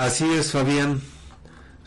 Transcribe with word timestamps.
Así 0.00 0.24
es, 0.24 0.52
Fabián. 0.52 0.98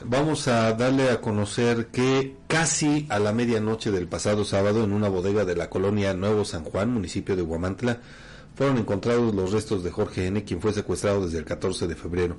Vamos 0.05 0.47
a 0.47 0.71
darle 0.73 1.09
a 1.09 1.19
conocer 1.19 1.87
que 1.87 2.35
casi 2.45 3.07
a 3.09 3.17
la 3.17 3.33
medianoche 3.33 3.89
del 3.89 4.07
pasado 4.07 4.45
sábado 4.45 4.83
en 4.83 4.93
una 4.93 5.09
bodega 5.09 5.45
de 5.45 5.55
la 5.55 5.71
colonia 5.71 6.13
Nuevo 6.13 6.45
San 6.45 6.63
Juan, 6.63 6.93
municipio 6.93 7.35
de 7.35 7.41
Huamantla, 7.41 8.01
fueron 8.53 8.77
encontrados 8.77 9.33
los 9.33 9.51
restos 9.51 9.83
de 9.83 9.89
Jorge 9.89 10.27
N., 10.27 10.43
quien 10.43 10.61
fue 10.61 10.73
secuestrado 10.73 11.25
desde 11.25 11.39
el 11.39 11.45
14 11.45 11.87
de 11.87 11.95
febrero. 11.95 12.37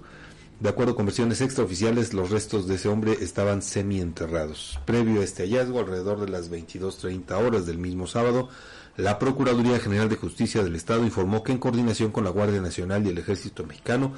De 0.60 0.68
acuerdo 0.68 0.94
con 0.94 1.06
versiones 1.06 1.40
extraoficiales, 1.40 2.14
los 2.14 2.30
restos 2.30 2.68
de 2.68 2.76
ese 2.76 2.88
hombre 2.88 3.18
estaban 3.20 3.60
semienterrados. 3.60 4.78
Previo 4.84 5.22
a 5.22 5.24
este 5.24 5.42
hallazgo, 5.42 5.80
alrededor 5.80 6.20
de 6.20 6.28
las 6.28 6.52
22.30 6.52 7.32
horas 7.32 7.66
del 7.66 7.78
mismo 7.78 8.06
sábado, 8.06 8.48
la 8.96 9.18
Procuraduría 9.18 9.80
General 9.80 10.08
de 10.08 10.14
Justicia 10.14 10.62
del 10.62 10.76
Estado 10.76 11.02
informó 11.02 11.42
que 11.42 11.50
en 11.50 11.58
coordinación 11.58 12.12
con 12.12 12.22
la 12.22 12.30
Guardia 12.30 12.60
Nacional 12.60 13.04
y 13.04 13.08
el 13.08 13.18
Ejército 13.18 13.66
Mexicano 13.66 14.12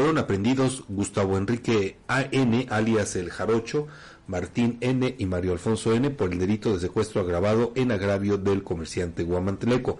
fueron 0.00 0.16
aprendidos 0.16 0.84
Gustavo 0.88 1.36
Enrique 1.36 1.98
A.N., 2.08 2.66
alias 2.70 3.16
El 3.16 3.28
Jarocho, 3.28 3.86
Martín 4.28 4.78
N. 4.80 5.14
y 5.18 5.26
Mario 5.26 5.52
Alfonso 5.52 5.92
N. 5.92 6.08
por 6.08 6.32
el 6.32 6.38
delito 6.38 6.72
de 6.72 6.80
secuestro 6.80 7.20
agravado 7.20 7.72
en 7.74 7.92
agravio 7.92 8.38
del 8.38 8.62
comerciante 8.62 9.24
guamantleco. 9.24 9.98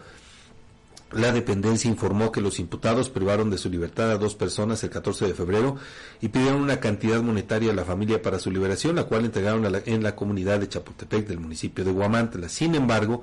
La 1.13 1.33
dependencia 1.33 1.91
informó 1.91 2.33
que 2.33 2.41
los 2.41 2.59
imputados 2.61 3.11
privaron 3.11 3.51
de 3.51 3.59
su 3.59 3.69
libertad 3.69 4.11
a 4.11 4.17
dos 4.17 4.35
personas 4.35 4.83
el 4.85 4.89
14 4.89 5.27
de 5.27 5.35
febrero 5.35 5.77
y 6.23 6.29
pidieron 6.29 6.63
una 6.63 6.81
cantidad 6.81 7.21
monetaria 7.21 7.71
a 7.71 7.75
la 7.75 7.85
familia 7.85 8.23
para 8.23 8.39
su 8.39 8.51
liberación, 8.51 8.97
la 8.97 9.05
cual 9.05 9.27
entregaron 9.27 9.71
en 9.85 10.03
la 10.03 10.17
comunidad 10.17 10.61
de 10.61 10.69
Chapultepec 10.71 11.27
del 11.27 11.41
municipio 11.41 11.85
de 11.85 11.93
Guamantla. 11.93 12.49
Sin 12.49 12.75
embargo, 12.75 13.21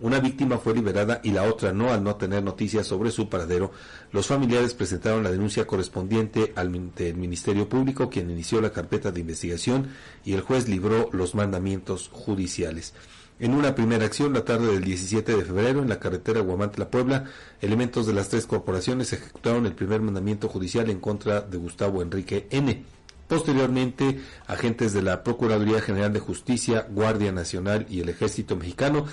una 0.00 0.18
víctima 0.18 0.58
fue 0.58 0.74
liberada 0.74 1.20
y 1.22 1.30
la 1.30 1.44
otra 1.44 1.72
no 1.72 1.92
al 1.92 2.02
no 2.02 2.16
tener 2.16 2.42
noticias 2.42 2.86
sobre 2.86 3.10
su 3.10 3.28
paradero. 3.28 3.70
Los 4.12 4.26
familiares 4.26 4.74
presentaron 4.74 5.22
la 5.22 5.30
denuncia 5.30 5.66
correspondiente 5.66 6.52
al 6.56 6.70
Ministerio 6.70 7.68
Público, 7.68 8.10
quien 8.10 8.30
inició 8.30 8.60
la 8.60 8.72
carpeta 8.72 9.12
de 9.12 9.20
investigación 9.20 9.88
y 10.24 10.32
el 10.32 10.40
juez 10.40 10.68
libró 10.68 11.08
los 11.12 11.34
mandamientos 11.34 12.10
judiciales. 12.12 12.92
En 13.40 13.52
una 13.52 13.74
primera 13.74 14.04
acción, 14.04 14.32
la 14.32 14.44
tarde 14.44 14.72
del 14.72 14.84
17 14.84 15.36
de 15.36 15.44
febrero, 15.44 15.82
en 15.82 15.88
la 15.88 15.98
carretera 15.98 16.40
Guamantla-Puebla, 16.40 17.24
elementos 17.60 18.06
de 18.06 18.12
las 18.12 18.28
tres 18.28 18.46
corporaciones 18.46 19.12
ejecutaron 19.12 19.66
el 19.66 19.74
primer 19.74 20.00
mandamiento 20.00 20.48
judicial 20.48 20.88
en 20.88 21.00
contra 21.00 21.40
de 21.40 21.58
Gustavo 21.58 22.00
Enrique 22.00 22.46
N. 22.50 22.84
Posteriormente, 23.26 24.20
agentes 24.46 24.92
de 24.92 25.02
la 25.02 25.24
Procuraduría 25.24 25.80
General 25.80 26.12
de 26.12 26.20
Justicia, 26.20 26.86
Guardia 26.90 27.32
Nacional 27.32 27.86
y 27.90 28.00
el 28.00 28.08
Ejército 28.08 28.54
Mexicano 28.54 29.06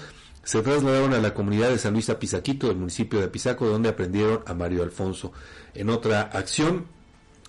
se 0.43 0.61
trasladaron 0.61 1.13
a 1.13 1.19
la 1.19 1.33
comunidad 1.33 1.69
de 1.69 1.77
San 1.77 1.93
Luis 1.93 2.09
Apizaquito, 2.09 2.67
del 2.67 2.77
municipio 2.77 3.19
de 3.19 3.25
Apizaco, 3.25 3.67
donde 3.67 3.89
aprendieron 3.89 4.41
a 4.45 4.53
Mario 4.53 4.83
Alfonso. 4.83 5.31
En 5.73 5.89
otra 5.89 6.21
acción, 6.21 6.85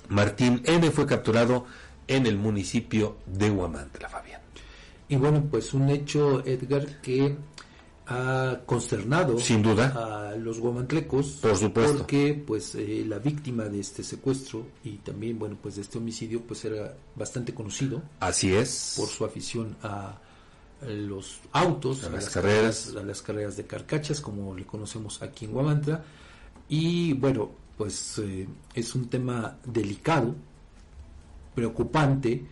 Martín 0.09 0.63
N. 0.65 0.91
fue 0.91 1.07
capturado 1.07 1.65
en 2.07 2.27
el 2.27 2.37
municipio 2.37 3.17
de 3.27 3.51
Huamantla, 3.51 4.09
Fabián. 4.09 4.41
Y 5.09 5.17
bueno, 5.17 5.47
pues 5.51 5.73
un 5.75 5.89
hecho, 5.89 6.45
Edgar, 6.45 7.01
que 7.01 7.37
ha 8.07 8.61
consternado 8.67 9.39
Sin 9.39 9.63
duda. 9.63 10.33
a 10.33 10.37
los 10.37 10.59
guamantlecos 10.59 11.39
por 11.41 11.57
supuesto 11.57 11.99
porque 11.99 12.43
pues 12.47 12.75
eh, 12.75 13.05
la 13.07 13.19
víctima 13.19 13.65
de 13.65 13.79
este 13.79 14.03
secuestro 14.03 14.67
y 14.83 14.97
también 14.97 15.39
bueno 15.39 15.57
pues 15.63 15.77
de 15.77 15.83
este 15.83 15.99
homicidio 15.99 16.43
pues 16.43 16.65
era 16.65 16.97
bastante 17.15 17.55
conocido 17.55 18.03
así 18.19 18.53
es 18.53 18.95
por 18.97 19.07
su 19.09 19.25
afición 19.25 19.77
a 19.85 20.19
los 20.87 21.41
autos, 21.53 22.05
a, 22.05 22.11
las, 22.11 22.31
carreras. 22.31 22.95
a 22.97 23.03
las 23.03 23.23
carreras 23.23 23.57
de 23.57 23.67
carcachas, 23.67 24.21
como 24.21 24.55
le 24.55 24.65
conocemos 24.65 25.23
aquí 25.23 25.45
en 25.45 25.53
Guamantla. 25.53 26.05
Y 26.69 27.13
bueno, 27.15 27.51
pues 27.77 28.19
eh, 28.19 28.47
es 28.75 28.95
un 28.95 29.09
tema 29.09 29.59
delicado, 29.65 30.35
preocupante, 31.55 32.45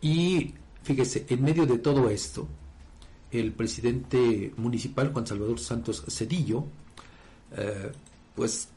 y 0.00 0.54
fíjese, 0.82 1.26
en 1.28 1.42
medio 1.42 1.66
de 1.66 1.78
todo 1.78 2.10
esto, 2.10 2.48
el 3.30 3.52
presidente 3.52 4.52
municipal, 4.56 5.12
Juan 5.12 5.26
Salvador 5.26 5.58
Santos 5.58 6.04
Cedillo, 6.08 6.64
eh, 7.56 7.92
pues 8.34 8.68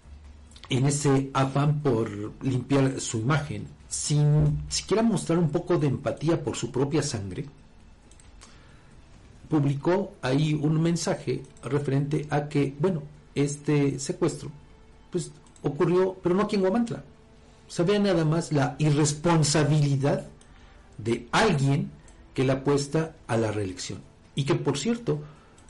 en 0.69 0.85
ese 0.85 1.29
afán 1.33 1.81
por 1.81 2.09
limpiar 2.43 2.99
su 2.99 3.19
imagen, 3.19 3.67
sin 3.89 4.63
siquiera 4.69 5.03
mostrar 5.03 5.37
un 5.37 5.49
poco 5.49 5.77
de 5.77 5.87
empatía 5.87 6.43
por 6.43 6.55
su 6.55 6.71
propia 6.71 7.01
sangre, 7.01 7.45
publicó 9.55 10.15
ahí 10.21 10.53
un 10.53 10.81
mensaje 10.81 11.41
referente 11.63 12.27
a 12.29 12.49
que, 12.49 12.75
bueno, 12.77 13.03
este 13.33 13.99
secuestro, 13.99 14.51
pues 15.09 15.31
ocurrió, 15.61 16.17
pero 16.21 16.35
no 16.35 16.43
aquí 16.43 16.57
en 16.57 16.61
Guamantla. 16.61 17.05
Se 17.69 17.83
ve 17.83 17.97
nada 17.97 18.25
más 18.25 18.51
la 18.51 18.75
irresponsabilidad 18.79 20.27
de 20.97 21.29
alguien 21.31 21.89
que 22.33 22.43
la 22.43 22.53
apuesta 22.53 23.15
a 23.27 23.37
la 23.37 23.53
reelección. 23.53 24.01
Y 24.35 24.43
que, 24.43 24.55
por 24.55 24.77
cierto, 24.77 25.21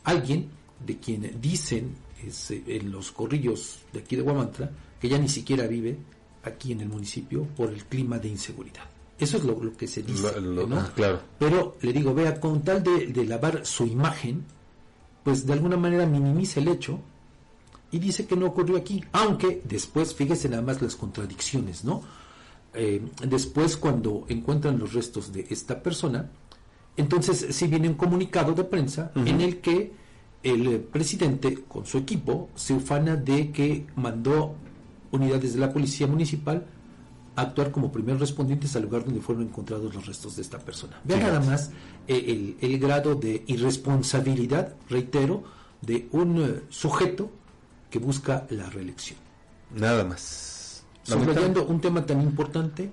alguien 0.03 0.50
de 0.84 0.97
quien 0.97 1.40
dicen 1.40 1.96
eh, 2.23 2.63
en 2.66 2.91
los 2.91 3.12
corrillos 3.12 3.81
de 3.94 4.00
aquí 4.00 4.16
de 4.16 4.23
Guamantla 4.23 4.72
que 5.00 5.07
ya 5.07 5.19
ni 5.19 5.29
siquiera 5.29 5.67
vive 5.67 5.96
aquí 6.44 6.72
en 6.72 6.81
el 6.81 6.90
municipio 6.90 7.44
por 7.56 7.69
el 7.69 7.85
clima 7.85 8.17
de 8.17 8.29
inseguridad. 8.29 8.95
Eso 9.18 9.38
es 9.38 9.44
lo, 9.46 9.76
que 9.78 9.88
se 9.88 10.03
dice. 10.03 10.42
¿no? 10.42 10.78
Ah, 10.78 10.92
claro. 10.94 11.22
Pero 11.40 11.78
le 11.81 11.94
digo, 11.94 12.14
vea, 12.14 12.40
con 12.40 12.62
tal 12.64 12.84
de, 12.84 13.26
lavar 13.26 13.66
su 13.66 13.86
imagen, 13.86 14.44
pues 15.24 15.46
de 15.46 15.53
alguna 15.53 15.78
manera 15.78 16.06
minimiza 16.06 16.59
el 16.59 16.68
hecho 16.68 17.00
y 17.92 18.00
dice 18.00 18.26
que 18.26 18.36
no 18.36 18.48
ocurrió 18.48 18.78
aquí. 18.78 19.03
Aunque 19.14 19.62
después, 19.64 20.14
fíjese 20.14 20.50
nada 20.50 20.62
más 20.62 20.81
las 20.81 20.96
contradicciones, 20.96 21.86
¿no? 21.86 22.03
Eh, 22.74 23.02
después, 23.26 23.78
cuando 23.78 24.26
encuentran 24.28 24.78
los 24.78 24.94
restos 24.94 25.32
de 25.32 25.47
esta 25.50 25.82
persona, 25.82 26.30
entonces 26.97 27.56
sí 27.56 27.68
viene 27.68 27.88
un 27.88 27.96
comunicado 27.96 28.53
de 28.53 28.66
prensa 28.66 29.12
en 29.16 29.40
el 29.40 29.59
que 29.59 29.94
el 30.44 30.82
presidente, 30.82 31.64
con 31.68 31.86
su 31.86 31.97
equipo, 31.97 32.50
se 32.56 32.74
ufana 32.74 33.16
de 33.16 33.52
que 33.52 33.88
mandó 33.96 34.56
unidades 35.12 35.53
de 35.53 35.59
la 35.59 35.72
policía 35.72 36.06
municipal 36.06 36.68
actuar 37.35 37.72
como 37.72 37.91
primeros 37.91 38.22
respondientes 38.22 38.75
al 38.75 38.84
lugar 38.84 39.06
donde 39.06 39.22
fueron 39.22 39.44
encontrados 39.44 39.94
los 39.94 40.06
restos 40.06 40.35
de 40.35 40.41
esta 40.41 40.59
persona. 40.59 41.00
Vean 41.03 41.22
nada 41.22 41.40
más 41.40 41.72
eh, 42.07 42.56
el, 42.62 42.79
grado 42.79 43.16
de 43.16 43.44
irresponsabilidad, 43.47 44.73
reitero, 44.90 45.44
de 45.81 46.07
un 46.12 46.41
eh, 46.41 46.62
sujeto 46.69 47.29
que 47.90 48.00
busca 48.00 48.46
la 48.50 48.69
reelección. 48.69 49.19
Nada 49.75 50.03
más. 50.03 50.84
Subrayando 51.03 51.66
un 51.66 51.81
tema 51.81 52.06
tan 52.06 52.22
importante, 52.22 52.91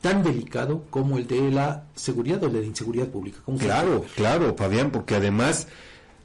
tan 0.00 0.22
delicado 0.22 0.84
como 0.90 1.18
el 1.18 1.26
de 1.26 1.50
la 1.50 1.84
seguridad 1.94 2.42
o 2.44 2.48
de 2.48 2.60
la 2.60 2.66
inseguridad 2.66 3.08
pública. 3.08 3.40
Claro, 3.58 4.04
claro, 4.16 4.54
Fabián, 4.56 4.90
porque 4.90 5.16
además 5.16 5.68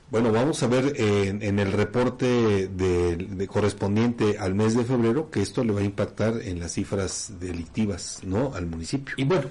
bueno, 0.09 0.31
vamos 0.31 0.63
a 0.63 0.67
ver 0.67 0.93
en 0.97 1.59
el 1.59 1.71
reporte 1.73 2.69
de, 2.69 3.47
correspondiente 3.47 4.37
al 4.37 4.55
mes 4.55 4.75
de 4.75 4.85
febrero 4.85 5.29
que 5.29 5.41
esto 5.41 5.63
le 5.63 5.73
va 5.73 5.81
a 5.81 5.83
impactar 5.83 6.41
en 6.41 6.59
las 6.59 6.73
cifras 6.73 7.33
delictivas, 7.39 8.21
¿no? 8.23 8.53
Al 8.53 8.67
municipio. 8.67 9.15
Y 9.17 9.25
bueno, 9.25 9.49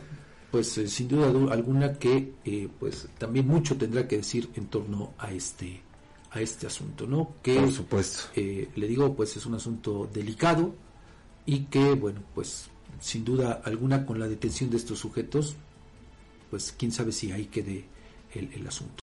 pues 0.50 0.78
eh, 0.78 0.88
sin 0.88 1.08
duda 1.08 1.26
alguna 1.52 1.98
que 1.98 2.32
eh, 2.44 2.68
pues 2.80 3.06
también 3.18 3.46
mucho 3.46 3.76
tendrá 3.76 4.08
que 4.08 4.16
decir 4.16 4.48
en 4.54 4.68
torno 4.68 5.12
a 5.18 5.30
este 5.30 5.82
a 6.30 6.40
este 6.40 6.66
asunto, 6.66 7.06
¿no? 7.06 7.34
Que 7.42 7.56
Por 7.56 7.72
supuesto. 7.72 8.22
Eh, 8.34 8.70
le 8.74 8.88
digo, 8.88 9.14
pues 9.14 9.36
es 9.36 9.44
un 9.44 9.54
asunto 9.54 10.08
delicado 10.12 10.74
y 11.44 11.64
que 11.64 11.92
bueno, 11.92 12.22
pues 12.34 12.70
sin 13.00 13.24
duda 13.26 13.60
alguna 13.64 14.06
con 14.06 14.18
la 14.18 14.26
detención 14.26 14.70
de 14.70 14.78
estos 14.78 14.98
sujetos, 14.98 15.56
pues 16.50 16.74
quién 16.76 16.92
sabe 16.92 17.12
si 17.12 17.32
ahí 17.32 17.44
quede 17.44 17.84
el 18.32 18.66
asunto. 18.66 18.94